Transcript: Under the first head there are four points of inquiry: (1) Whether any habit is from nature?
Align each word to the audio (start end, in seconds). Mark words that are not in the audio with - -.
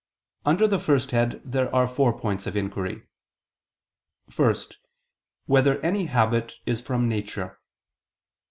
Under 0.45 0.67
the 0.67 0.79
first 0.79 1.11
head 1.11 1.39
there 1.45 1.71
are 1.75 1.87
four 1.87 2.19
points 2.19 2.47
of 2.47 2.57
inquiry: 2.57 3.03
(1) 4.35 4.55
Whether 5.45 5.79
any 5.81 6.07
habit 6.07 6.55
is 6.65 6.81
from 6.81 7.07
nature? 7.07 7.59